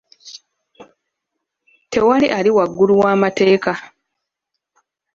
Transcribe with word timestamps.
Tewali 1.91 2.27
ali 2.37 2.49
waggulu 2.57 2.93
w'amateeka. 3.01 3.71